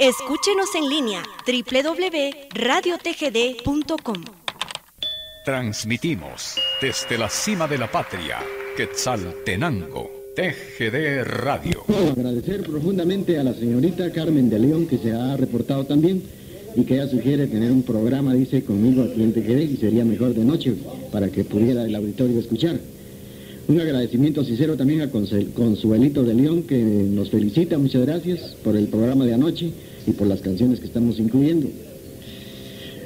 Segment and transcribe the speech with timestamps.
[0.00, 4.22] Escúchenos en línea www.radiotgd.com.
[5.44, 8.36] Transmitimos desde la cima de la patria,
[8.76, 11.82] Quetzaltenango, TGD Radio.
[12.12, 16.22] agradecer profundamente a la señorita Carmen de León que se ha reportado también
[16.76, 20.32] y que ella sugiere tener un programa, dice, conmigo aquí en TGD y sería mejor
[20.32, 20.74] de noche
[21.10, 22.78] para que pudiera el auditorio escuchar.
[23.66, 28.86] Un agradecimiento sincero también a Consuelito de León que nos felicita, muchas gracias por el
[28.86, 29.72] programa de anoche
[30.08, 31.68] y por las canciones que estamos incluyendo.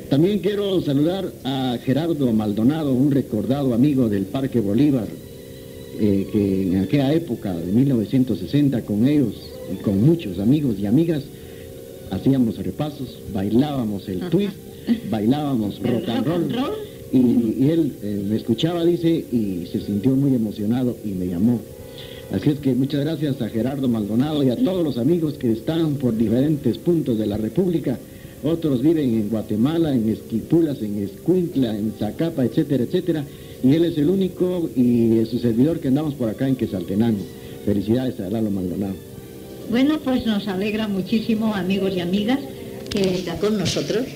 [0.09, 5.09] También quiero saludar a Gerardo Maldonado, un recordado amigo del Parque Bolívar,
[5.99, 9.35] eh, que en aquella época de 1960 con ellos
[9.73, 11.23] y con muchos amigos y amigas
[12.11, 14.55] hacíamos repasos, bailábamos el twist,
[15.11, 16.73] bailábamos rock and roll.
[17.11, 21.61] Y, él eh, me escuchaba, dice, y se sintió muy emocionado y me llamó.
[22.33, 25.97] Así es que muchas gracias a Gerardo Maldonado y a todos los amigos que están
[25.97, 27.99] por diferentes puntos de la República.
[28.43, 33.25] Otros viven en Guatemala, en Esquipulas, en Escuintla, en Zacapa, etcétera, etcétera.
[33.62, 37.23] Y él es el único y es su servidor que andamos por acá en Quesaltenango.
[37.67, 38.95] Felicidades a Lalo Maldonado.
[39.71, 42.41] Bueno, pues nos alegra muchísimo, amigos y amigas,
[42.89, 44.06] que está con nosotros.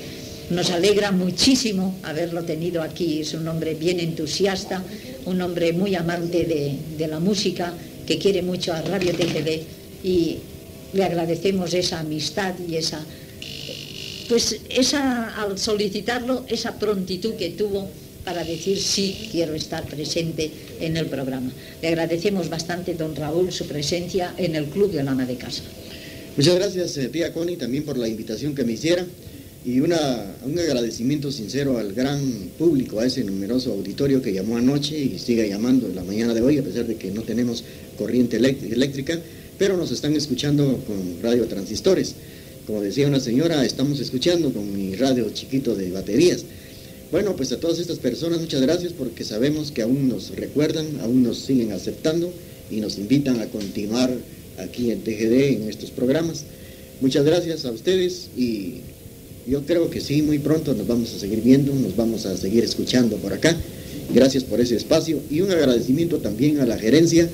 [0.51, 3.21] Nos alegra muchísimo haberlo tenido aquí.
[3.21, 4.83] Es un hombre bien entusiasta,
[5.27, 7.75] un hombre muy amante de, de la música
[8.07, 9.63] que quiere mucho a Radio TGD
[10.05, 10.39] y
[10.93, 13.05] le agradecemos esa amistad y esa,
[14.29, 17.89] pues esa, al solicitarlo, esa prontitud que tuvo
[18.25, 21.53] para decir sí, quiero estar presente en el programa.
[21.81, 25.63] Le agradecemos bastante, don Raúl, su presencia en el Club de la Ama de Casa.
[26.37, 29.07] Muchas gracias, eh, tía Connie, también por la invitación que me hiciera
[29.67, 32.21] y una, un agradecimiento sincero al gran
[32.57, 36.59] público, a ese numeroso auditorio que llamó anoche y sigue llamando la mañana de hoy,
[36.59, 37.65] a pesar de que no tenemos
[37.99, 39.19] corriente eléctrica,
[39.59, 42.15] pero nos están escuchando con radio transistores.
[42.65, 46.45] Como decía una señora, estamos escuchando con mi radio chiquito de baterías.
[47.11, 51.25] Bueno, pues a todas estas personas muchas gracias porque sabemos que aún nos recuerdan, aún
[51.25, 52.33] nos siguen aceptando
[52.71, 54.13] y nos invitan a continuar
[54.59, 56.45] aquí en TGD en estos programas.
[57.01, 58.83] Muchas gracias a ustedes y
[59.47, 62.65] yo creo que sí, muy pronto nos vamos a seguir viendo, nos vamos a seguir
[62.65, 63.57] escuchando por acá.
[64.13, 67.29] Gracias por ese espacio y un agradecimiento también a la gerencia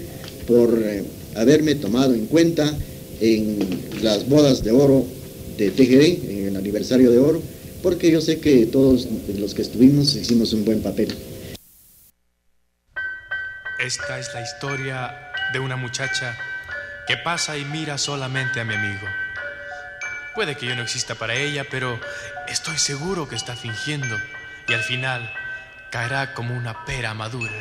[0.46, 2.72] por eh, haberme tomado en cuenta
[3.20, 3.58] en
[4.02, 5.06] las bodas de oro
[5.56, 7.42] de TGD, en el aniversario de oro,
[7.82, 9.06] porque yo sé que todos
[9.38, 11.14] los que estuvimos hicimos un buen papel.
[13.84, 15.10] Esta es la historia
[15.52, 16.36] de una muchacha
[17.06, 19.21] que pasa y mira solamente a mi amigo.
[20.34, 22.00] Puede que yo no exista para ella, pero
[22.48, 24.16] estoy seguro que está fingiendo
[24.66, 25.30] y al final
[25.90, 27.52] caerá como una pera madura.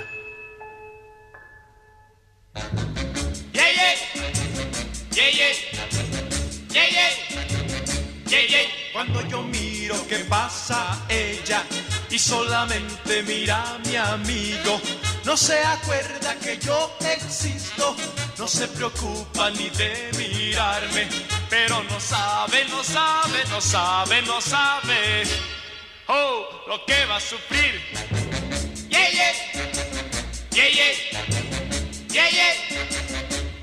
[8.94, 11.64] Cuando yo miro que pasa ella
[12.10, 14.80] y solamente mira a mi amigo,
[15.26, 17.96] no se acuerda que yo existo,
[18.38, 21.08] no se preocupa ni de mirarme
[21.52, 25.24] pero no sabe, no sabe, no sabe, no sabe.
[26.08, 27.74] Oh, lo que va a sufrir.
[28.90, 29.34] Yeah, yeah,
[30.54, 30.94] yeah, yeah,
[32.08, 32.54] yeah, yeah,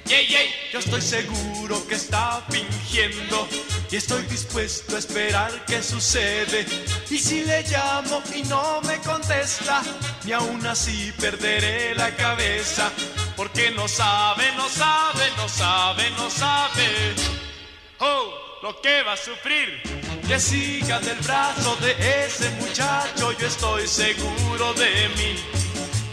[0.04, 0.42] yeah, yeah.
[0.70, 3.48] Yo estoy seguro que está fingiendo
[3.90, 6.66] y estoy dispuesto a esperar qué sucede.
[7.08, 9.82] Y si le llamo y no me contesta,
[10.24, 12.92] ni aún así perderé la cabeza.
[13.34, 17.37] Porque no sabe, no sabe, no sabe, no sabe
[18.00, 19.82] oh, lo que va a sufrir.
[20.26, 25.36] Que siga del brazo de ese muchacho, yo estoy seguro de mí.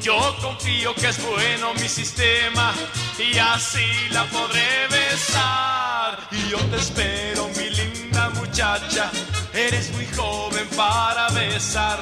[0.02, 2.74] Yo confío que es bueno mi sistema
[3.18, 6.28] y así la podré besar.
[6.32, 9.12] Y yo te espero, mi linda muchacha,
[9.54, 12.00] eres muy joven para besar.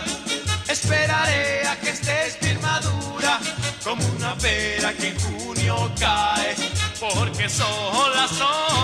[0.67, 3.39] Esperaré a que estés bien madura,
[3.83, 6.55] como una pera que en junio cae
[6.99, 8.82] porque sola, sola,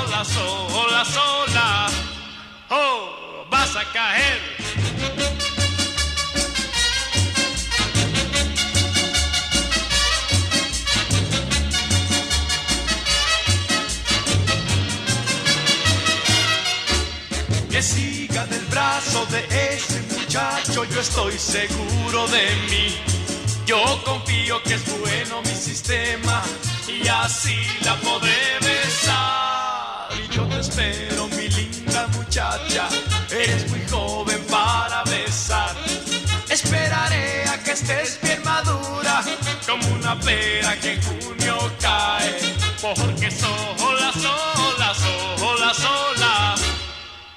[1.06, 1.88] sola, sola,
[2.72, 4.40] oh, vas a caer.
[17.70, 22.98] Que siga del brazo de ese muchacho, yo estoy seguro de mí.
[23.66, 26.42] Yo confío que es bueno mi sistema
[26.88, 29.49] y así la podré besar.
[30.80, 32.88] Pero mi linda muchacha,
[33.30, 35.76] eres muy joven para besar.
[36.50, 39.22] Esperaré a que estés bien madura,
[39.68, 42.40] como una pera que en junio cae,
[42.82, 46.56] porque sola, sola, sola, sola,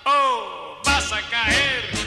[0.04, 2.01] oh, vas a caer.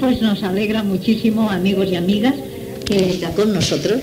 [0.00, 2.34] Pues nos alegra muchísimo, amigos y amigas,
[2.86, 4.00] que está con nosotros.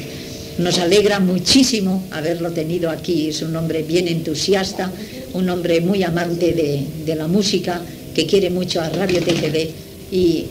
[0.60, 3.30] Nos alegra muchísimo haberlo tenido aquí.
[3.30, 4.92] Es un hombre bien entusiasta,
[5.34, 7.82] un hombre muy amante de, de la música,
[8.14, 9.70] que quiere mucho a Radio TGD
[10.12, 10.46] y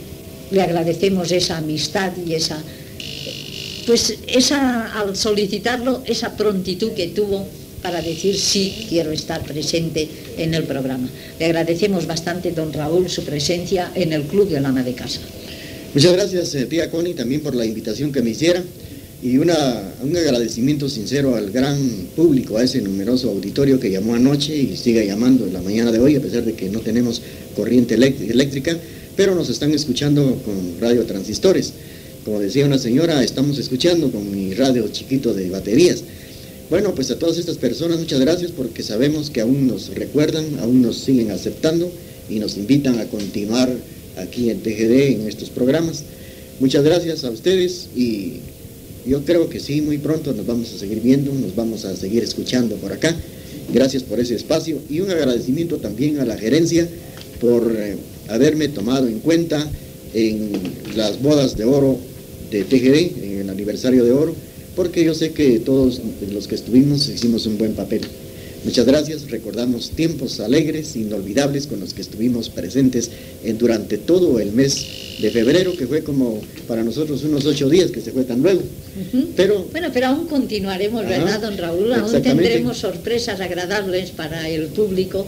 [0.51, 2.61] le agradecemos esa amistad y esa,
[3.85, 7.45] pues esa, al solicitarlo, esa prontitud que tuvo
[7.81, 10.07] para decir sí, quiero estar presente
[10.37, 11.09] en el programa.
[11.39, 15.19] Le agradecemos bastante, don Raúl, su presencia en el Club del Ama de Casa.
[15.97, 18.63] Muchas gracias, eh, tía Connie, también por la invitación que me hiciera
[19.23, 21.75] y una, un agradecimiento sincero al gran
[22.15, 25.97] público, a ese numeroso auditorio que llamó anoche y sigue llamando en la mañana de
[25.97, 27.23] hoy, a pesar de que no tenemos
[27.55, 28.77] corriente eléctrica,
[29.15, 31.73] pero nos están escuchando con radio transistores.
[32.23, 36.03] Como decía una señora, estamos escuchando con mi radio chiquito de baterías.
[36.69, 40.83] Bueno, pues a todas estas personas muchas gracias porque sabemos que aún nos recuerdan, aún
[40.83, 41.91] nos siguen aceptando
[42.29, 43.71] y nos invitan a continuar
[44.17, 46.03] aquí en TGD en estos programas.
[46.59, 48.37] Muchas gracias a ustedes y
[49.05, 52.23] yo creo que sí, muy pronto nos vamos a seguir viendo, nos vamos a seguir
[52.23, 53.15] escuchando por acá.
[53.73, 56.87] Gracias por ese espacio y un agradecimiento también a la gerencia
[57.39, 57.95] por eh,
[58.27, 59.69] haberme tomado en cuenta
[60.13, 60.51] en
[60.95, 61.97] las bodas de oro
[62.51, 64.35] de TGD, en el aniversario de oro,
[64.75, 68.01] porque yo sé que todos los que estuvimos hicimos un buen papel.
[68.67, 73.09] Muchas gracias, recordamos tiempos alegres, inolvidables con los que estuvimos presentes
[73.45, 74.85] en, durante todo el mes
[75.21, 78.61] de febrero, que fue como para nosotros unos ocho días, que se fue tan luego.
[79.37, 81.93] pero, bueno, pero aún continuaremos, ¿verdad, don Raúl?
[81.93, 85.25] Aún tendremos sorpresas agradables para el público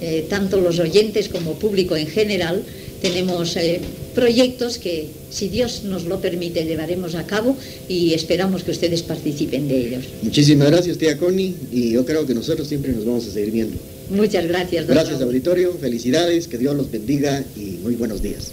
[0.00, 2.64] eh, tanto los oyentes como público en general,
[3.00, 3.80] tenemos eh,
[4.14, 7.56] proyectos que, si Dios nos lo permite, llevaremos a cabo
[7.88, 10.04] y esperamos que ustedes participen de ellos.
[10.22, 13.76] Muchísimas gracias, tía Connie, y yo creo que nosotros siempre nos vamos a seguir viendo.
[14.10, 14.86] Muchas gracias.
[14.86, 18.52] Don gracias, auditorio, felicidades, que Dios los bendiga y muy buenos días.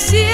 [0.00, 0.29] Sim.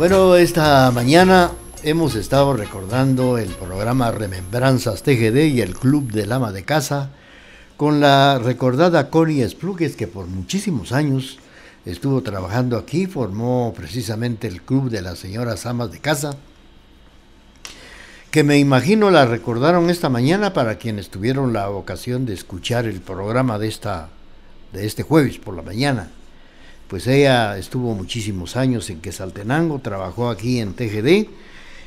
[0.00, 1.50] Bueno, esta mañana
[1.82, 7.10] hemos estado recordando el programa Remembranzas TGD y el Club del Ama de Casa
[7.76, 11.38] con la recordada Connie Splugues, que por muchísimos años
[11.84, 16.30] estuvo trabajando aquí, formó precisamente el club de las señoras amas de casa,
[18.30, 23.02] que me imagino la recordaron esta mañana para quienes tuvieron la ocasión de escuchar el
[23.02, 24.08] programa de, esta,
[24.72, 26.08] de este jueves por la mañana.
[26.90, 31.28] Pues ella estuvo muchísimos años en Quesaltenango, trabajó aquí en TGD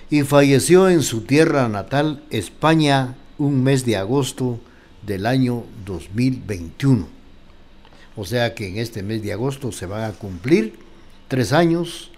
[0.10, 4.62] y falleció en su tierra natal, España, un mes de agosto
[5.06, 7.06] del año 2021.
[8.16, 10.80] O sea que en este mes de agosto se van a cumplir
[11.28, 12.10] tres años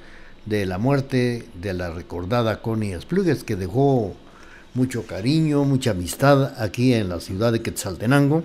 [0.46, 4.14] de la muerte de la recordada Connie Splugues, que dejó
[4.76, 8.44] mucho cariño, mucha amistad aquí en la ciudad de Quetzaltenango.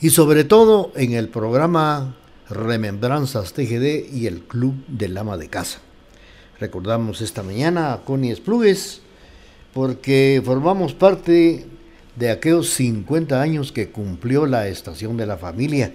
[0.00, 2.14] Y sobre todo en el programa
[2.50, 5.78] Remembranzas TGD y el Club del Ama de Casa.
[6.60, 9.00] Recordamos esta mañana a Connie Splugues
[9.72, 11.66] porque formamos parte
[12.16, 15.92] de aquellos 50 años que cumplió la estación de la familia.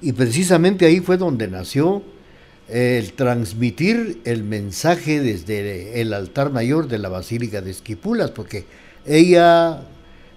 [0.00, 2.02] Y precisamente ahí fue donde nació
[2.68, 8.64] el transmitir el mensaje desde el altar mayor de la Basílica de Esquipulas, porque
[9.04, 9.82] ella,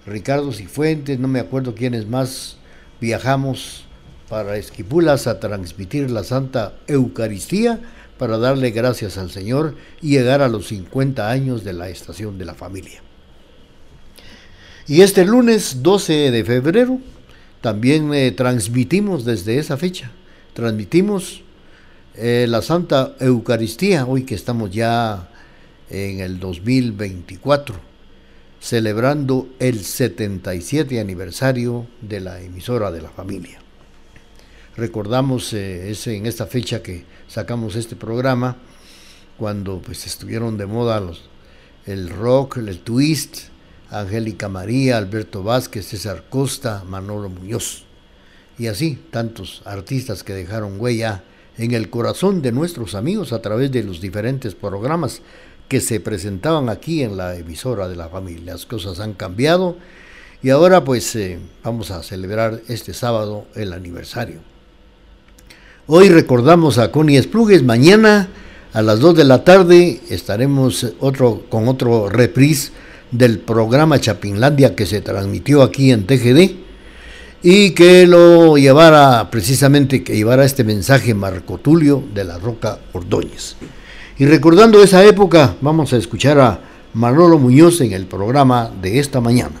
[0.06, 2.58] Ricardo Cifuentes, no me acuerdo quiénes más,
[3.00, 3.85] viajamos
[4.28, 7.80] para Esquipulas a transmitir la Santa Eucaristía
[8.18, 12.44] para darle gracias al Señor y llegar a los 50 años de la estación de
[12.44, 13.02] la familia.
[14.88, 17.00] Y este lunes 12 de febrero
[17.60, 20.12] también eh, transmitimos desde esa fecha,
[20.54, 21.42] transmitimos
[22.14, 25.28] eh, la Santa Eucaristía, hoy que estamos ya
[25.90, 27.74] en el 2024,
[28.60, 33.65] celebrando el 77 aniversario de la emisora de la familia.
[34.76, 38.56] Recordamos eh, ese, en esta fecha que sacamos este programa,
[39.38, 41.22] cuando pues estuvieron de moda los,
[41.86, 43.48] el rock, el twist,
[43.90, 47.84] Angélica María, Alberto Vázquez, César Costa, Manolo Muñoz.
[48.58, 51.24] Y así tantos artistas que dejaron huella
[51.56, 55.22] en el corazón de nuestros amigos a través de los diferentes programas
[55.68, 58.52] que se presentaban aquí en la emisora de la familia.
[58.52, 59.76] Las cosas han cambiado
[60.42, 64.55] y ahora pues eh, vamos a celebrar este sábado el aniversario.
[65.88, 68.28] Hoy recordamos a Connie Esplugues, mañana
[68.72, 72.72] a las 2 de la tarde estaremos otro, con otro reprise
[73.12, 76.56] del programa Chapinlandia que se transmitió aquí en TGD
[77.40, 83.54] y que lo llevara precisamente, que llevara este mensaje Marco Tulio de la Roca Ordóñez.
[84.18, 86.60] Y recordando esa época, vamos a escuchar a
[86.94, 89.54] Manolo Muñoz en el programa de esta mañana.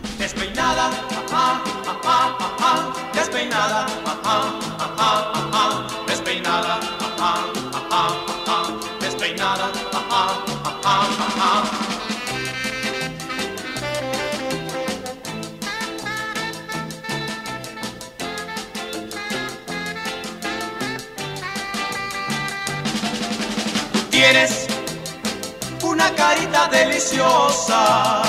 [26.68, 28.22] Deliciosa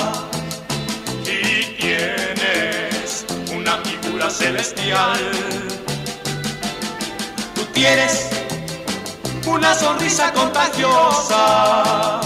[1.24, 5.18] y tienes una figura celestial.
[7.54, 8.30] Tú tienes
[9.46, 12.20] una sonrisa contagiosa,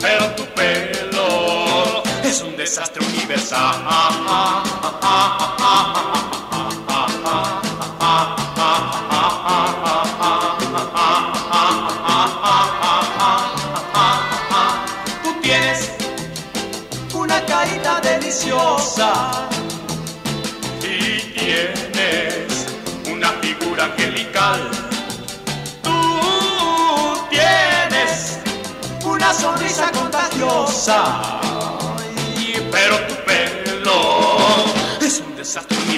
[0.00, 3.84] pero tu pelo es un desastre universal.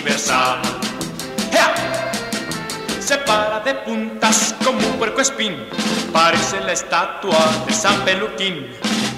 [0.07, 0.61] universal.
[3.01, 5.55] Se para de puntas como un puerco espín,
[6.13, 8.67] parece la estatua de San Peluquín.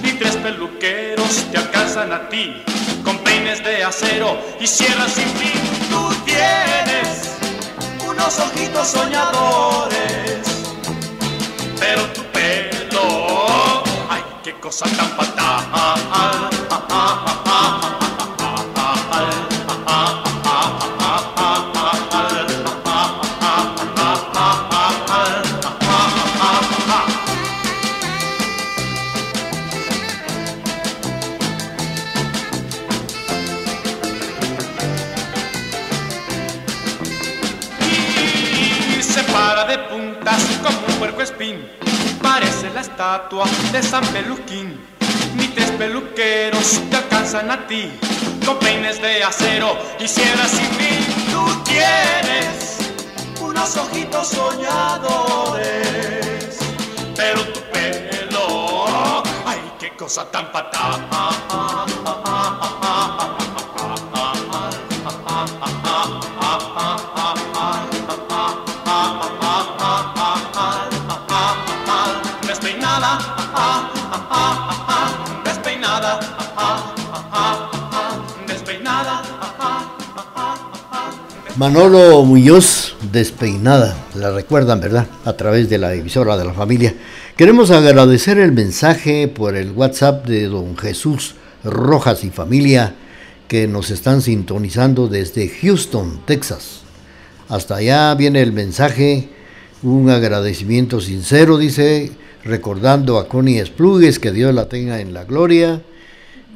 [0.03, 2.63] Ni tres peluqueros te alcanzan a ti
[3.03, 5.59] con peines de acero y sierras sin fin.
[5.89, 7.37] Tú tienes
[8.07, 10.41] unos ojitos soñadores,
[11.79, 15.49] pero tu pelo, ay, qué cosa tan fatal.
[42.21, 44.79] Parece la estatua de San Peluquín.
[45.35, 47.91] Ni tres peluqueros te alcanzan a ti,
[48.45, 49.77] con peines de acero.
[49.97, 50.67] Quisiera si
[51.31, 52.77] tú tienes
[53.41, 55.69] unos ojitos soñadores,
[57.15, 61.78] pero tu pelo, ay, qué cosa tan patada.
[81.59, 85.07] Manolo Muñoz, despeinada, la recuerdan, ¿verdad?
[85.25, 86.93] A través de la emisora de la familia.
[87.35, 91.35] Queremos agradecer el mensaje por el WhatsApp de don Jesús
[91.65, 92.95] Rojas y familia
[93.49, 96.83] que nos están sintonizando desde Houston, Texas.
[97.49, 99.27] Hasta allá viene el mensaje,
[99.83, 102.13] un agradecimiento sincero, dice,
[102.45, 105.81] recordando a Connie Esplugues, que Dios la tenga en la gloria,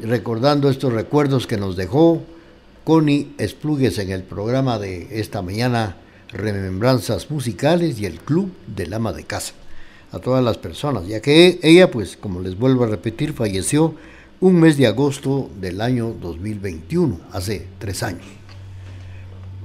[0.01, 2.23] recordando estos recuerdos que nos dejó
[2.83, 5.95] Connie Esplugues en el programa de esta mañana,
[6.29, 9.53] Remembranzas Musicales y el Club del Ama de Casa.
[10.11, 13.95] A todas las personas, ya que ella, pues, como les vuelvo a repetir, falleció
[14.41, 18.25] un mes de agosto del año 2021, hace tres años.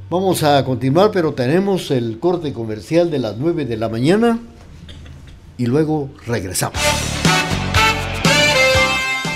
[0.09, 4.39] Vamos a continuar, pero tenemos el corte comercial de las 9 de la mañana
[5.59, 6.79] y luego regresamos.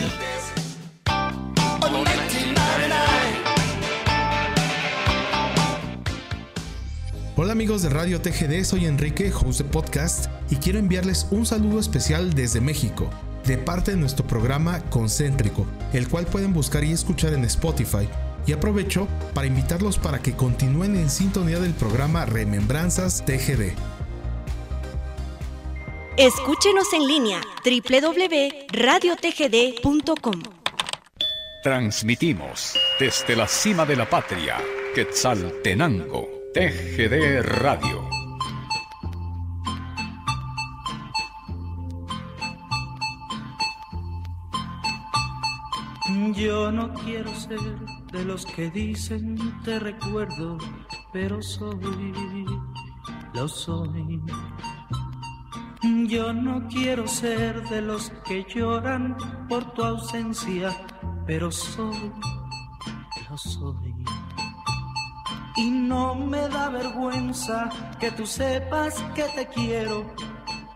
[7.38, 11.80] Hola amigos de Radio TGD, soy Enrique, host de podcast, y quiero enviarles un saludo
[11.80, 13.10] especial desde México
[13.46, 18.10] de parte de nuestro programa Concéntrico, el cual pueden buscar y escuchar en Spotify.
[18.46, 23.74] Y aprovecho para invitarlos para que continúen en sintonía del programa Remembranzas TGD.
[26.18, 30.44] Escúchenos en línea www.radiotgd.com.
[31.64, 34.58] Transmitimos desde la cima de la patria,
[34.96, 38.11] Quetzaltenango, TGD Radio
[46.36, 47.60] Yo no quiero ser
[48.12, 50.58] de los que dicen te recuerdo,
[51.12, 52.46] pero soy,
[53.34, 54.22] lo soy.
[56.08, 59.18] Yo no quiero ser de los que lloran
[59.50, 60.72] por tu ausencia,
[61.26, 62.12] pero soy,
[63.30, 63.96] lo soy.
[65.58, 70.14] Y no me da vergüenza que tú sepas que te quiero,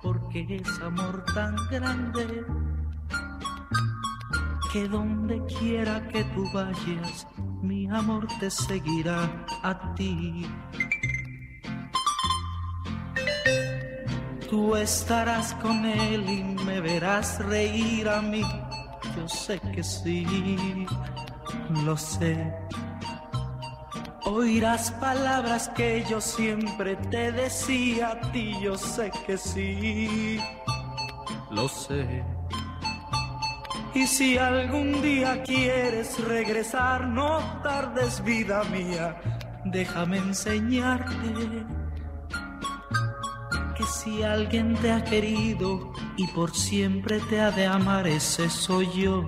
[0.01, 2.45] porque es amor tan grande
[4.75, 7.25] que donde quiera que tú vayas,
[7.61, 10.45] mi amor te seguirá a ti.
[14.49, 18.43] Tú estarás con él y me verás reír a mí.
[19.15, 20.85] Yo sé que sí,
[21.85, 22.35] lo sé.
[24.25, 28.53] Oirás palabras que yo siempre te decía a ti.
[28.61, 30.37] Yo sé que sí,
[31.49, 32.34] lo sé.
[33.95, 39.15] Y si algún día quieres regresar, no tardes vida mía,
[39.63, 41.15] déjame enseñarte
[43.77, 48.89] que si alguien te ha querido y por siempre te ha de amar, ese soy
[48.91, 49.23] yo.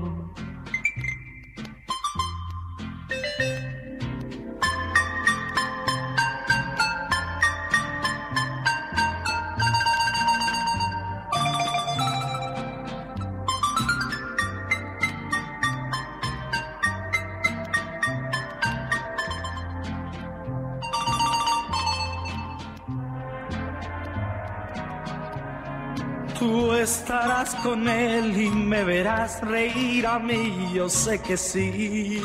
[27.68, 30.70] Con él y me verás reír a mí.
[30.74, 32.22] Yo sé que sí,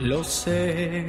[0.00, 1.06] lo sé.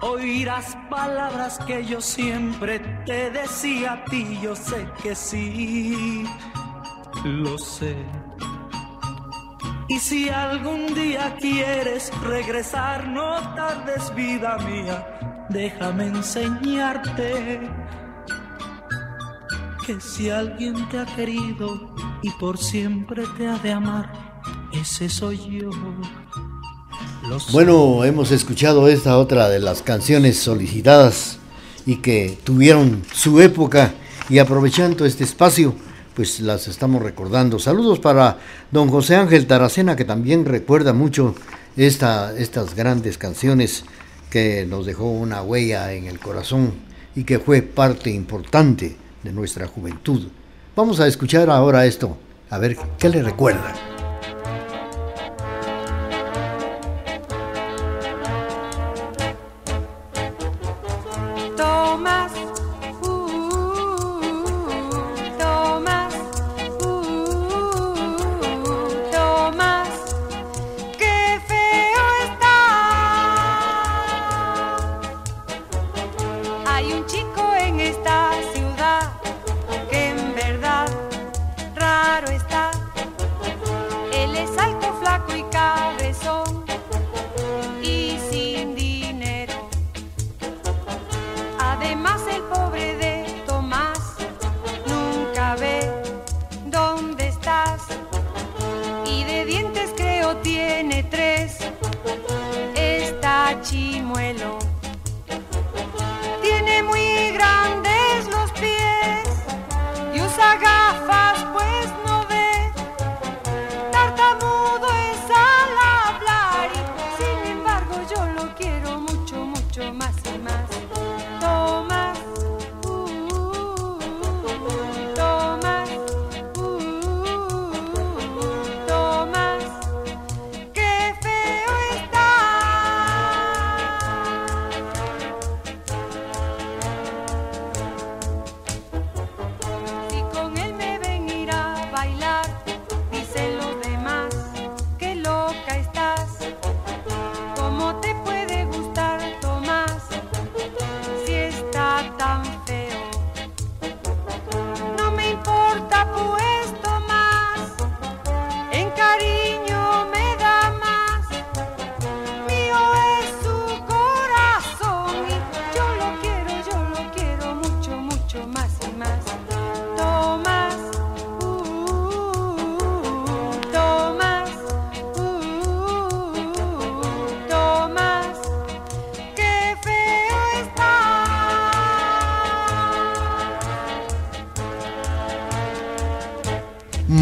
[0.00, 4.38] Oirás palabras que yo siempre te decía a ti.
[4.42, 6.24] Yo sé que sí,
[7.24, 7.94] lo sé.
[9.88, 17.60] Y si algún día quieres regresar, no tardes vida mía, déjame enseñarte
[19.86, 24.40] que si alguien te ha querido y por siempre te ha de amar,
[24.72, 25.70] ese soy yo.
[27.52, 31.38] Bueno, hemos escuchado esta otra de las canciones solicitadas
[31.86, 33.94] y que tuvieron su época
[34.28, 35.72] y aprovechando este espacio,
[36.14, 37.60] pues las estamos recordando.
[37.60, 38.38] Saludos para
[38.72, 41.36] don José Ángel Taracena, que también recuerda mucho
[41.76, 43.84] esta, estas grandes canciones
[44.30, 46.72] que nos dejó una huella en el corazón
[47.14, 50.28] y que fue parte importante de nuestra juventud.
[50.76, 52.16] Vamos a escuchar ahora esto,
[52.48, 53.95] a ver qué le recuerda.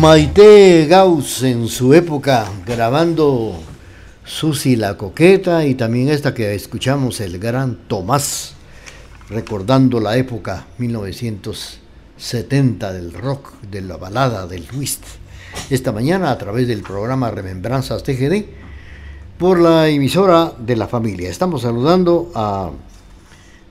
[0.05, 3.59] Maite Gauss en su época grabando
[4.23, 8.53] Susi la Coqueta y también esta que escuchamos, el gran Tomás,
[9.31, 15.05] recordando la época 1970 del rock, de la balada, del twist.
[15.71, 18.45] Esta mañana a través del programa Remembranzas TGD
[19.38, 21.31] por la emisora de la familia.
[21.31, 22.73] Estamos saludando a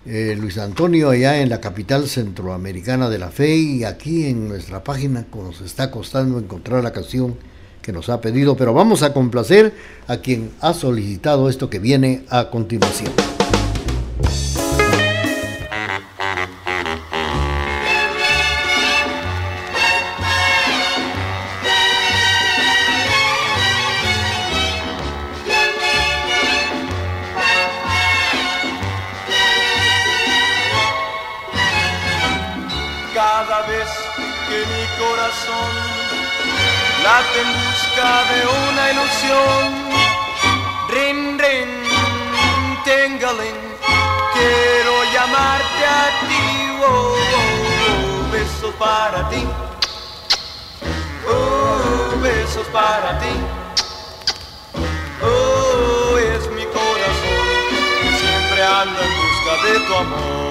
[0.05, 4.83] eh, Luis Antonio allá en la capital centroamericana de la fe y aquí en nuestra
[4.83, 7.35] página nos está costando encontrar la canción
[7.81, 9.73] que nos ha pedido, pero vamos a complacer
[10.07, 13.32] a quien ha solicitado esto que viene a continuación.
[46.27, 46.43] Ti,
[46.85, 49.47] oh, oh, besos para ti.
[51.27, 53.33] Oh, besos para ti.
[55.21, 57.45] Oh, es mi corazón,
[58.19, 60.43] siempre anda en busca de tu amor.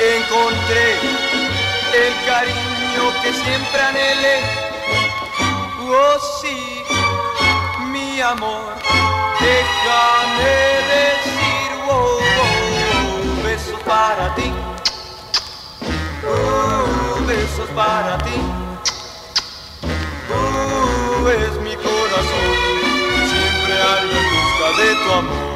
[0.00, 0.92] encontré
[1.94, 4.65] el cariño que siempre anhelé.
[5.88, 6.82] Oh sí,
[7.92, 8.74] mi amor,
[9.38, 10.54] déjame
[10.92, 14.52] decir, oh, oh besos para ti,
[16.26, 18.34] oh, besos para ti.
[20.28, 22.56] Oh, es mi corazón,
[23.30, 25.55] siempre ando en busca de tu amor.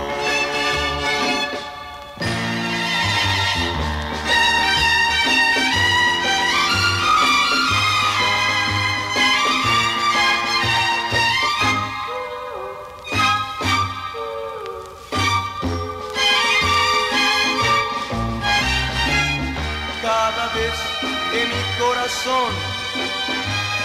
[22.24, 22.52] Corazón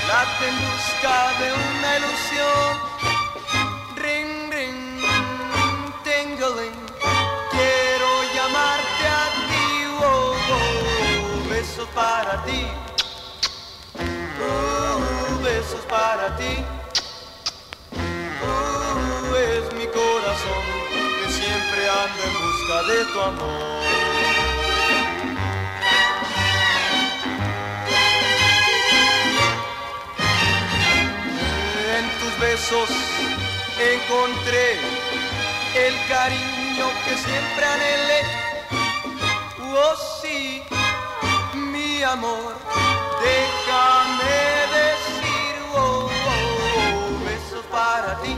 [0.08, 2.72] late en busca de una ilusión.
[3.96, 5.02] Ring, ring,
[6.04, 6.80] tingling,
[7.52, 9.68] quiero llamarte a ti,
[10.02, 11.86] oh, oh.
[11.94, 12.68] para ti.
[14.40, 16.64] Uh, besos para ti.
[18.42, 20.64] Uh, es mi corazón
[21.22, 23.85] que siempre anda en busca de tu amor.
[32.40, 32.90] Besos
[33.80, 34.80] encontré
[35.76, 38.22] el cariño que siempre anhelé.
[39.78, 40.64] Oh sí,
[41.54, 42.56] mi amor,
[43.22, 44.36] déjame
[44.80, 48.38] decir, oh, oh, oh, besos para ti,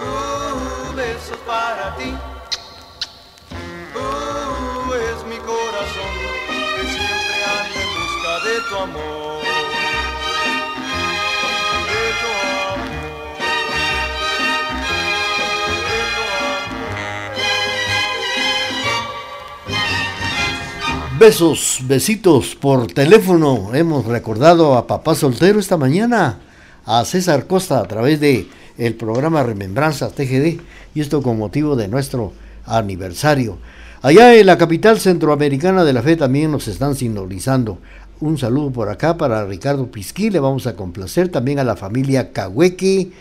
[0.00, 2.10] uh, besos para ti,
[3.94, 6.12] uh, es mi corazón
[6.76, 9.42] que siempre anda en busca de tu amor,
[21.18, 23.72] Besos, besitos por teléfono.
[23.72, 26.40] Hemos recordado a papá soltero esta mañana,
[26.84, 28.48] a César Costa a través de
[28.78, 30.60] el programa Remembranzas TGD
[30.92, 32.32] y esto con motivo de nuestro
[32.66, 33.58] aniversario.
[34.02, 37.78] Allá en la capital centroamericana de la fe también nos están sintonizando.
[38.18, 42.32] Un saludo por acá para Ricardo Pisquí, le vamos a complacer también a la familia
[42.32, 43.12] Cahuequi,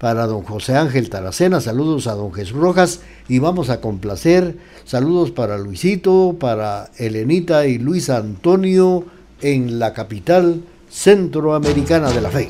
[0.00, 5.30] para don José Ángel Taracena, saludos a don Jesús Rojas y vamos a complacer saludos
[5.30, 9.04] para Luisito, para Elenita y Luis Antonio
[9.42, 12.48] en la capital centroamericana de la fe.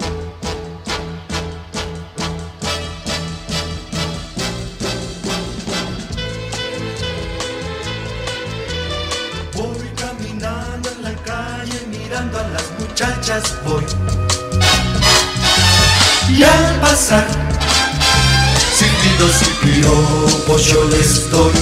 [21.30, 21.52] Doy.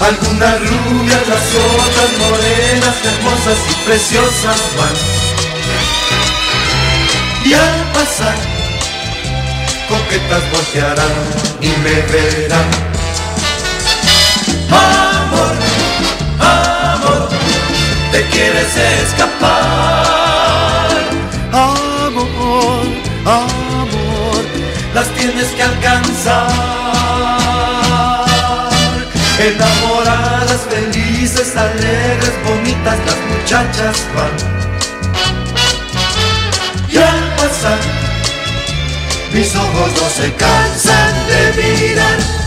[0.00, 4.96] Algunas rubias, las otras morenas, hermosas y preciosas van.
[7.44, 8.36] Y al pasar,
[9.88, 11.16] coquetas voltearán
[11.60, 12.70] y me verán.
[14.70, 15.54] Amor,
[16.40, 17.28] amor,
[18.12, 20.88] te quieres escapar.
[21.52, 22.86] Amor,
[23.24, 24.42] amor,
[24.94, 26.97] las tienes que alcanzar.
[29.40, 34.36] Enamoradas, felices, alegres, bonitas, las muchachas van.
[36.90, 37.78] Y al pasar,
[39.32, 42.37] mis ojos no se cansan de mirar.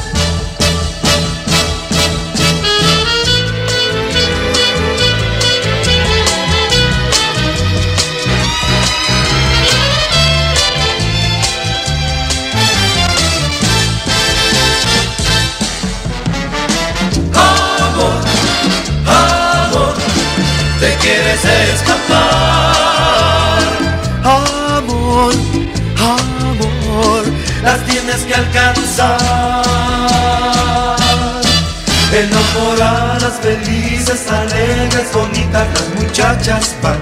[36.31, 36.99] Muchachas van.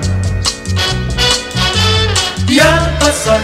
[2.47, 3.41] Y al pasar,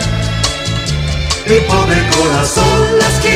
[1.47, 3.34] mi pobre corazón las quiere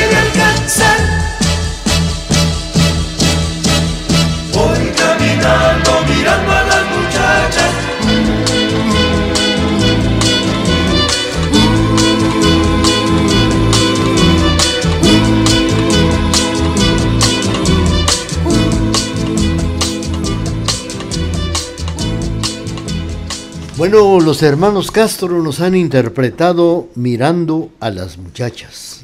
[23.80, 29.00] Bueno, los hermanos Castro nos han interpretado Mirando a las muchachas.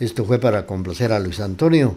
[0.00, 1.96] Esto fue para complacer a Luis Antonio.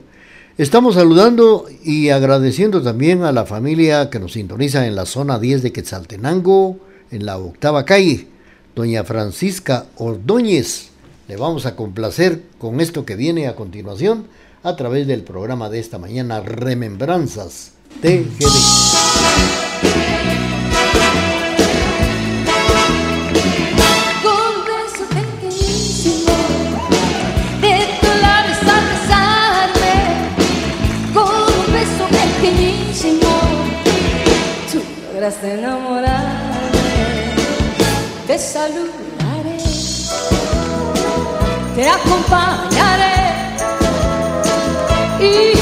[0.56, 5.64] Estamos saludando y agradeciendo también a la familia que nos sintoniza en la zona 10
[5.64, 6.78] de Quetzaltenango,
[7.10, 8.28] en la octava calle,
[8.76, 10.90] doña Francisca Ordóñez.
[11.28, 14.28] Le vamos a complacer con esto que viene a continuación
[14.62, 17.72] a través del programa de esta mañana, Remembranzas
[18.04, 19.61] TGD.
[35.32, 36.52] Lograste enamorarme.
[38.28, 39.58] Te saludaré,
[41.76, 43.16] te acompañaré
[45.20, 45.61] y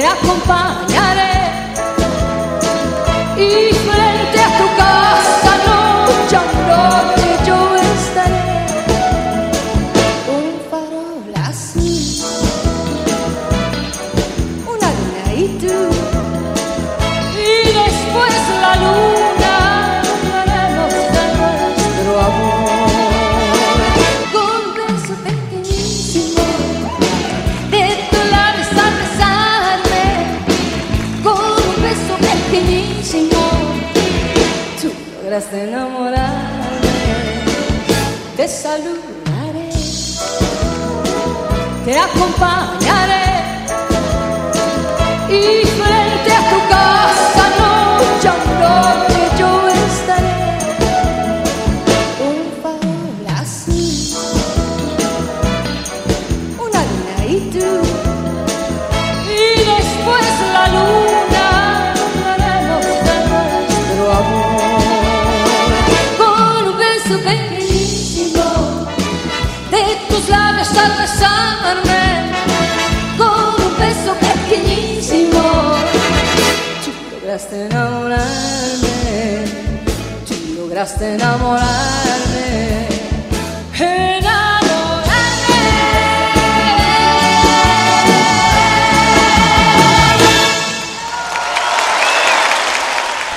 [0.00, 1.52] te acompañaré
[3.36, 4.09] y
[35.50, 36.80] lograste enamorarme,
[38.36, 39.70] te saludaré,
[41.84, 43.24] te acompañaré
[45.28, 45.69] y
[77.66, 79.44] enamorarme.
[80.26, 81.90] Tú lograste enamorarme.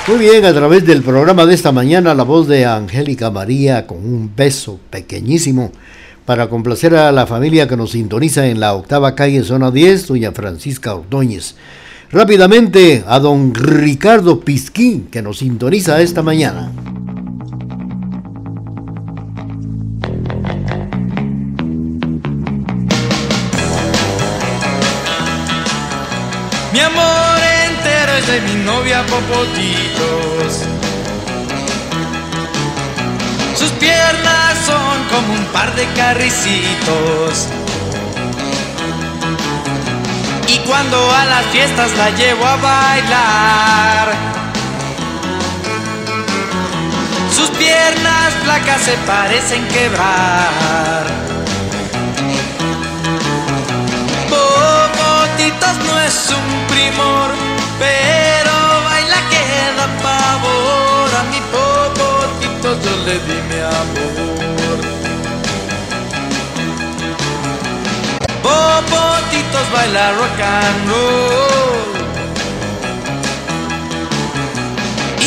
[0.06, 4.00] Muy bien, a través del programa de esta mañana, la voz de Angélica María con
[4.00, 5.72] un beso pequeñísimo
[6.26, 10.34] para complacer a la familia que nos sintoniza en la octava calle, zona 10, doña
[10.34, 11.56] Francisca Ordóñez.
[12.14, 16.72] Rápidamente a don Ricardo Pisquín, que nos sintoniza esta mañana.
[26.72, 30.62] Mi amor entero es de mi novia Popotitos.
[33.58, 37.48] Sus piernas son como un par de carricitos.
[40.66, 44.14] Cuando a las fiestas la llevo a bailar,
[47.36, 51.06] sus piernas flacas se parecen quebrar.
[54.30, 57.32] Popotitos no es un primor,
[57.78, 58.54] pero
[58.86, 59.44] baila que
[59.78, 61.10] da pavor.
[61.20, 64.63] A mi Popotitos yo le di mi amor.
[68.44, 71.94] Popotitos baila rock and roll.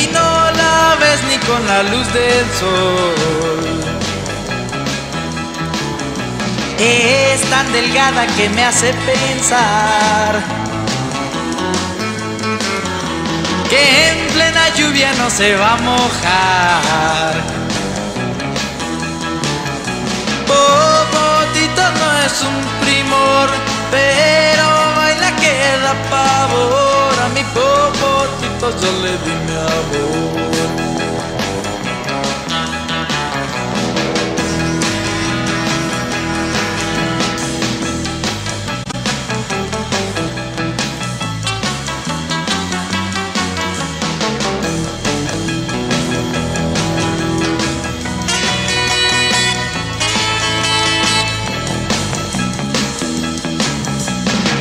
[0.00, 0.29] Y no
[0.61, 3.66] la ves ni con la luz del sol.
[6.79, 10.42] Es tan delgada que me hace pensar
[13.70, 17.35] que en plena lluvia no se va a mojar.
[20.48, 20.95] No
[22.26, 23.48] es un primor,
[23.90, 27.14] pero baila que da pavor.
[27.24, 30.85] A mi popotito yo le di mi amor.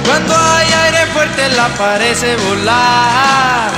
[0.06, 3.72] Cuando hay aire fuerte la parece volar.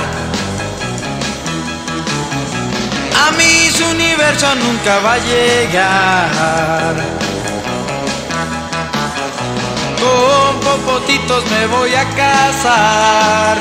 [3.26, 6.94] A mí su universo nunca va a llegar.
[10.00, 13.58] Con popotitos me voy a casar.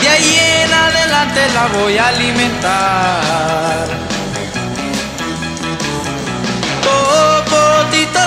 [0.00, 4.05] De ahí en adelante la voy a alimentar.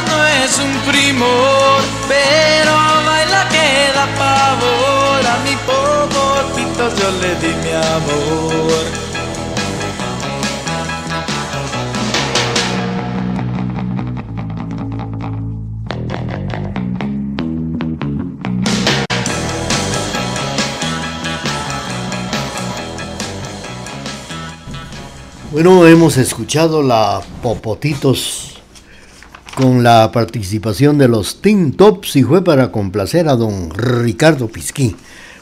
[0.09, 2.71] No es un primor, pero
[3.05, 5.21] baila que da pavor.
[5.25, 9.09] A mi Popotito yo le di mi amor.
[25.51, 28.58] Bueno, hemos escuchado la Popotitos
[29.55, 34.95] con la participación de los Teen Tops y fue para complacer a don Ricardo Pisquí.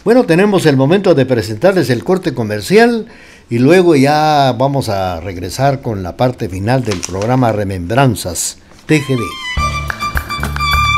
[0.03, 3.08] Bueno, tenemos el momento de presentarles el corte comercial
[3.49, 9.22] y luego ya vamos a regresar con la parte final del programa Remembranzas TGD.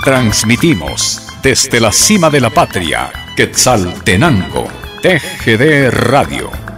[0.03, 4.67] Transmitimos desde la cima de la patria, Quetzaltenango,
[5.01, 6.68] TGD Radio.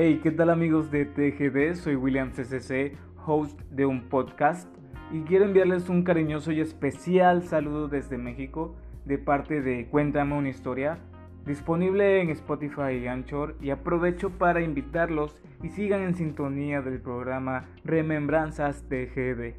[0.00, 1.74] Hey, ¿qué tal amigos de TGD?
[1.74, 2.96] Soy William CCC,
[3.26, 4.68] host de un podcast
[5.12, 8.76] y quiero enviarles un cariñoso y especial saludo desde México
[9.06, 11.00] de parte de Cuéntame una historia,
[11.44, 15.34] disponible en Spotify y Anchor y aprovecho para invitarlos
[15.64, 19.56] y sigan en sintonía del programa Remembranzas TGD.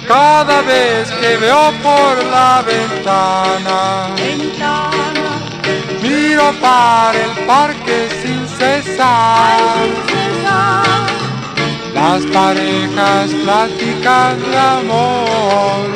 [0.07, 4.15] Cada vez que veo por la ventana,
[6.01, 9.59] miro para el parque sin cesar.
[11.93, 15.92] Las parejas platican de amor, de amor,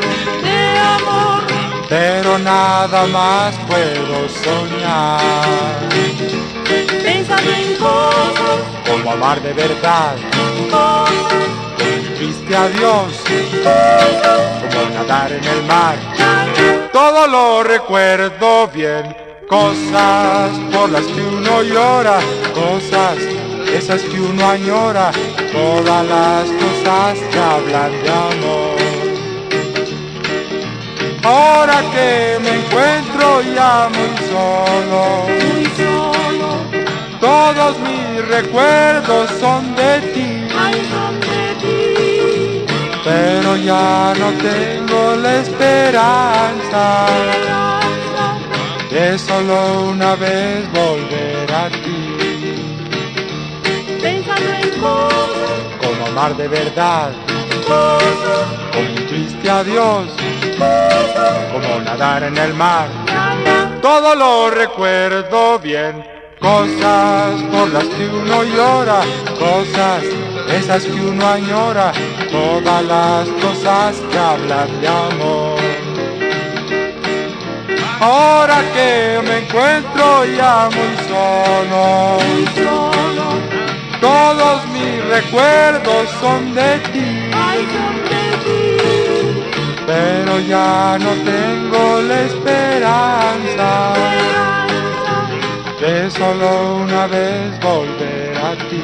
[1.89, 5.21] pero nada más puedo soñar.
[7.03, 10.17] pensando en cosas, Como amar de verdad,
[10.71, 11.11] cosas,
[12.17, 13.23] triste a Dios,
[14.61, 15.97] como nadar en el mar.
[16.93, 19.15] Todo lo recuerdo bien,
[19.49, 22.19] cosas por las que uno llora,
[22.55, 23.19] cosas
[23.73, 25.11] esas que uno añora,
[25.53, 28.76] todas las cosas que hablan de amor.
[31.29, 36.49] Ahora que me encuentro ya muy solo, muy solo,
[37.21, 40.47] todos mis recuerdos son de ti.
[40.57, 42.65] ay, son de ti.
[43.03, 47.07] pero ya no tengo la esperanza.
[48.91, 52.03] De solo una vez volver a ti.
[54.01, 55.51] Pensando en cosas,
[55.83, 57.11] Como amar de verdad,
[57.67, 60.07] cosas, como un triste adiós,
[60.59, 62.89] como nadar en el mar.
[63.83, 66.05] Todo lo recuerdo bien,
[66.41, 69.01] cosas por las que uno llora,
[69.39, 70.03] cosas
[70.49, 71.93] esas que uno añora,
[72.31, 75.59] todas las cosas que hablan de amor.
[78.01, 82.19] Ahora que me encuentro ya muy solo,
[84.01, 87.31] todos mis recuerdos son de ti,
[89.87, 93.93] pero ya no tengo la esperanza
[95.81, 98.83] de solo una vez volver a ti.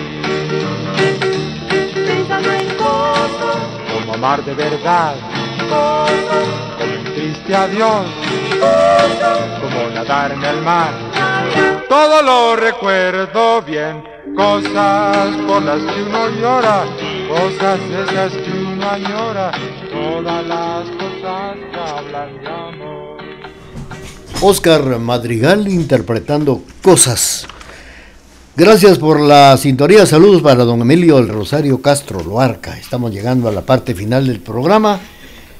[2.07, 3.57] Pensando en cosas,
[3.92, 5.14] Como amar de verdad,
[5.68, 6.46] cosas,
[6.78, 8.07] como un triste adiós,
[9.61, 10.92] como nadar en el mar.
[11.88, 14.05] Todo lo recuerdo bien,
[14.36, 16.84] cosas por las que uno llora,
[17.28, 19.53] cosas esas que uno añora,
[19.91, 21.78] todas las cosas que
[22.49, 23.22] de.
[24.41, 27.47] Oscar Madrigal interpretando cosas.
[28.57, 30.05] Gracias por la sintonía.
[30.05, 32.76] Saludos para don Emilio El Rosario Castro Loarca.
[32.76, 34.99] Estamos llegando a la parte final del programa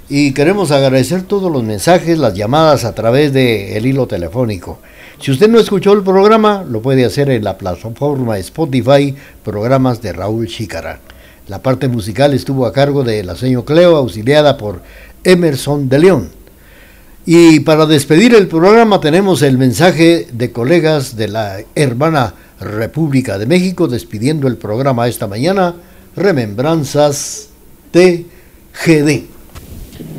[0.09, 4.81] y queremos agradecer todos los mensajes, las llamadas a través del hilo telefónico.
[5.21, 9.15] Si usted no escuchó el programa, lo puede hacer en la plataforma Spotify,
[9.45, 10.99] programas de Raúl Chícara.
[11.49, 14.81] La parte musical estuvo a cargo de la señor Cleo, auxiliada por
[15.25, 16.31] Emerson de León.
[17.27, 23.47] Y para despedir el programa tenemos el mensaje de colegas de la hermana República de
[23.47, 25.75] México despidiendo el programa esta mañana,
[26.15, 27.49] Remembranzas
[27.91, 29.23] TGD.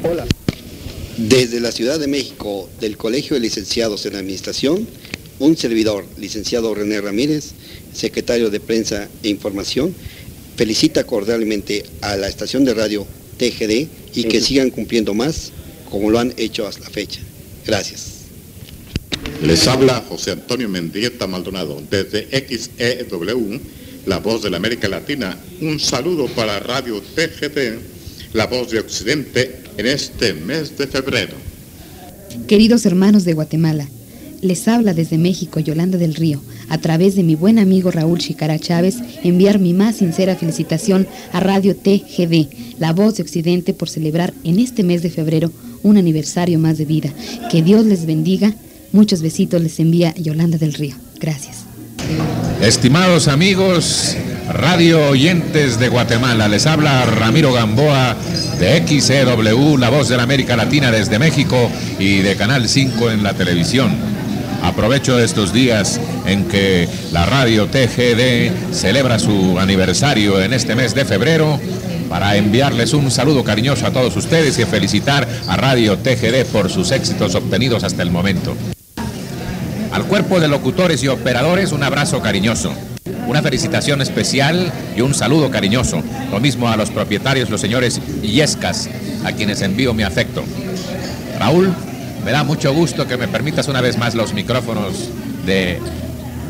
[0.03, 0.25] Hola.
[1.17, 4.87] Desde la Ciudad de México, del Colegio de Licenciados en Administración,
[5.39, 7.51] un servidor, licenciado René Ramírez,
[7.93, 9.93] secretario de Prensa e Información,
[10.55, 13.05] felicita cordialmente a la estación de radio
[13.37, 15.51] TGD y que sigan cumpliendo más
[15.89, 17.21] como lo han hecho hasta la fecha.
[17.65, 18.13] Gracias.
[19.43, 23.59] Les habla José Antonio Mendieta Maldonado desde XEW,
[24.05, 25.37] la voz de la América Latina.
[25.61, 31.35] Un saludo para Radio TGT, la voz de Occidente, en este mes de febrero.
[32.47, 33.87] Queridos hermanos de Guatemala,
[34.43, 38.59] les habla desde México Yolanda del Río, a través de mi buen amigo Raúl Chicara
[38.59, 44.33] Chávez, enviar mi más sincera felicitación a Radio TGD, la voz de Occidente, por celebrar
[44.43, 47.09] en este mes de febrero un aniversario más de vida.
[47.49, 48.53] Que Dios les bendiga.
[48.91, 50.95] Muchos besitos les envía Yolanda del Río.
[51.19, 51.63] Gracias.
[52.61, 54.15] Estimados amigos
[54.49, 56.47] Radio Oyentes de Guatemala.
[56.47, 58.15] Les habla Ramiro Gamboa
[58.59, 63.23] de XCW, La Voz de la América Latina desde México y de Canal 5 en
[63.23, 64.12] la televisión.
[64.63, 71.03] Aprovecho estos días en que la radio TGD celebra su aniversario en este mes de
[71.03, 71.59] febrero
[72.09, 76.91] para enviarles un saludo cariñoso a todos ustedes y felicitar a Radio TGD por sus
[76.91, 78.55] éxitos obtenidos hasta el momento.
[79.91, 82.73] Al cuerpo de locutores y operadores un abrazo cariñoso.
[83.27, 86.01] Una felicitación especial y un saludo cariñoso.
[86.31, 88.89] Lo mismo a los propietarios, los señores Yescas,
[89.25, 90.41] a quienes envío mi afecto.
[91.37, 91.75] Raúl,
[92.23, 95.09] me da mucho gusto que me permitas una vez más los micrófonos
[95.45, 95.79] de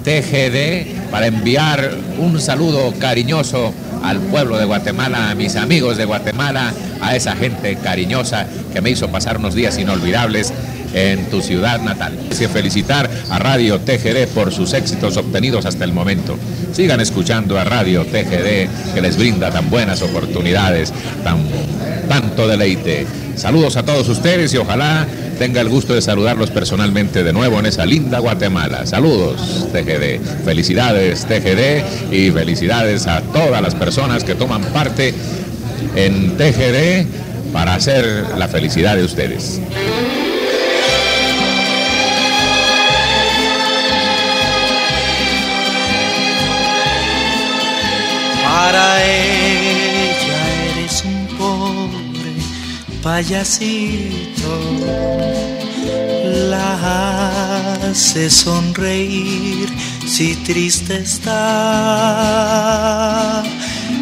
[0.03, 6.73] TGD para enviar un saludo cariñoso al pueblo de Guatemala, a mis amigos de Guatemala,
[7.01, 10.53] a esa gente cariñosa que me hizo pasar unos días inolvidables
[10.93, 12.17] en tu ciudad natal.
[12.29, 16.37] Y felicitar a Radio TGD por sus éxitos obtenidos hasta el momento.
[16.71, 20.93] Sigan escuchando a Radio TGD que les brinda tan buenas oportunidades,
[21.23, 21.39] tan,
[22.07, 23.07] tanto deleite.
[23.35, 25.07] Saludos a todos ustedes y ojalá
[25.43, 28.85] tenga el gusto de saludarlos personalmente de nuevo en esa linda Guatemala.
[28.85, 30.45] Saludos, TGD.
[30.45, 35.13] Felicidades, TGD, y felicidades a todas las personas que toman parte
[35.97, 38.05] en TGD para hacer
[38.37, 39.59] la felicidad de ustedes.
[48.45, 49.22] Para ella
[53.03, 54.51] payasito,
[56.49, 59.67] la hace sonreír
[60.07, 61.33] si triste está.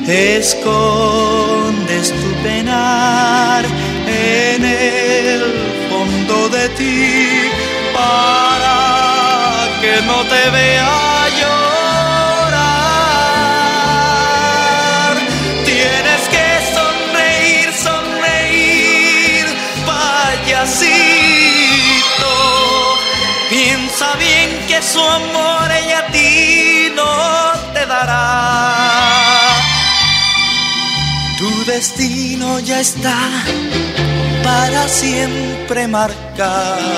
[0.08, 3.66] Escondes tu penar
[4.08, 5.42] en el
[5.90, 7.50] fondo de ti
[7.94, 11.21] para que no te vea
[24.92, 27.14] su amor ella a ti no
[27.74, 28.26] te dará.
[31.40, 33.18] Tu destino ya está
[34.44, 36.92] para siempre marcado.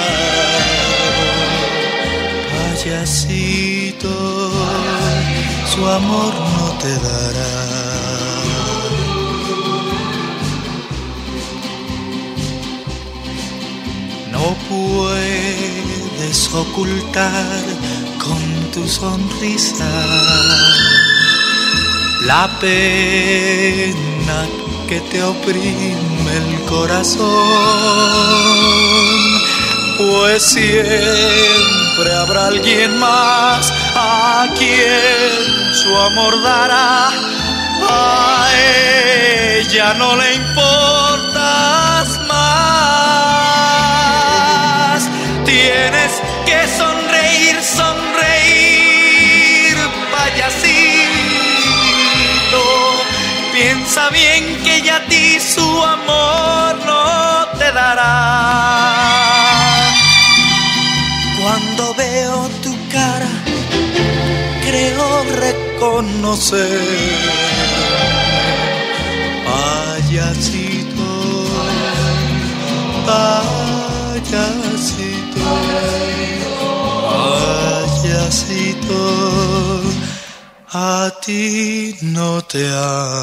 [2.51, 4.15] Payasito,
[5.71, 7.53] su amor no te dará.
[14.31, 14.45] No
[16.33, 17.63] puedes ocultar
[18.17, 19.87] con tu sonrisa
[22.21, 24.47] la pena
[24.87, 27.19] que te oprime el corazón,
[29.97, 37.09] pues siempre habrá alguien más a quien su amor dará.
[37.89, 38.47] A
[39.59, 42.12] ella no le importas
[53.93, 58.15] Piensa bien que ya a ti su amor no te dará.
[61.39, 63.29] Cuando veo tu cara,
[64.65, 66.81] creo reconocer.
[69.45, 71.11] Payasito,
[73.05, 74.33] payasito,
[78.01, 79.01] payasito,
[80.75, 83.13] a ti no te amará.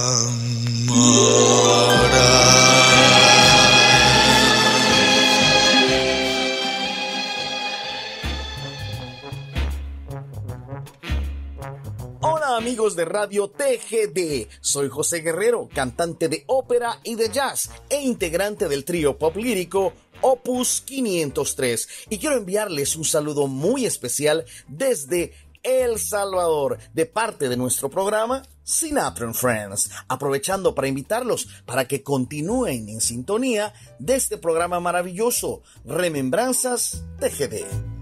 [12.23, 18.01] Hola amigos de Radio TGD, soy José Guerrero, cantante de ópera y de jazz e
[18.01, 25.33] integrante del trío pop lírico Opus 503 y quiero enviarles un saludo muy especial desde
[25.63, 32.03] El Salvador de parte de nuestro programa Sinatra and Friends, aprovechando para invitarlos para que
[32.03, 38.00] continúen en sintonía de este programa maravilloso Remembranzas TGD.